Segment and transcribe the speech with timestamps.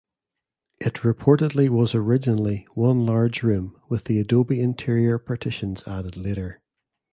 [0.79, 6.63] It reportedly was originally one large room with the adobe interior partitions added later.